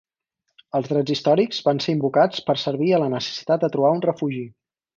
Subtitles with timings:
[0.79, 4.45] Els drets històrics van ser invocats per servir a la necessitat de trobar un refugi.